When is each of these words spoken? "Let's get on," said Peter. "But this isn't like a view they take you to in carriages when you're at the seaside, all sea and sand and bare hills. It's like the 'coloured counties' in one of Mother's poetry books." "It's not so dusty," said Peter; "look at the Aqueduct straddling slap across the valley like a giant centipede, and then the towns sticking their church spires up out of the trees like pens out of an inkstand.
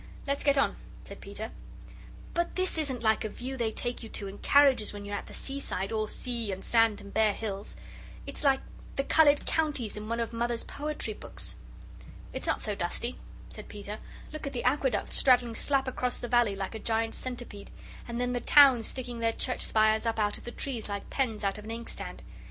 "Let's 0.25 0.43
get 0.43 0.57
on," 0.57 0.77
said 1.03 1.21
Peter. 1.21 1.51
"But 2.33 2.55
this 2.55 2.79
isn't 2.79 3.03
like 3.03 3.23
a 3.23 3.29
view 3.29 3.55
they 3.55 3.71
take 3.71 4.01
you 4.01 4.09
to 4.09 4.27
in 4.27 4.39
carriages 4.39 4.91
when 4.93 5.05
you're 5.05 5.13
at 5.15 5.27
the 5.27 5.33
seaside, 5.35 5.91
all 5.91 6.07
sea 6.07 6.51
and 6.51 6.65
sand 6.65 6.99
and 7.01 7.13
bare 7.13 7.33
hills. 7.33 7.75
It's 8.25 8.43
like 8.43 8.61
the 8.95 9.03
'coloured 9.03 9.45
counties' 9.45 9.95
in 9.95 10.09
one 10.09 10.19
of 10.19 10.33
Mother's 10.33 10.63
poetry 10.63 11.13
books." 11.13 11.55
"It's 12.33 12.47
not 12.47 12.61
so 12.61 12.73
dusty," 12.73 13.19
said 13.49 13.69
Peter; 13.69 13.99
"look 14.33 14.47
at 14.47 14.53
the 14.53 14.63
Aqueduct 14.63 15.13
straddling 15.13 15.53
slap 15.53 15.87
across 15.87 16.17
the 16.17 16.27
valley 16.27 16.55
like 16.55 16.73
a 16.73 16.79
giant 16.79 17.13
centipede, 17.13 17.69
and 18.07 18.19
then 18.19 18.33
the 18.33 18.41
towns 18.41 18.87
sticking 18.87 19.19
their 19.19 19.31
church 19.33 19.61
spires 19.61 20.07
up 20.07 20.17
out 20.17 20.35
of 20.39 20.45
the 20.45 20.51
trees 20.51 20.89
like 20.89 21.11
pens 21.11 21.43
out 21.43 21.59
of 21.59 21.63
an 21.63 21.69
inkstand. 21.69 22.23